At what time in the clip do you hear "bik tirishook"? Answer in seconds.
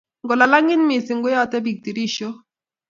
1.65-2.37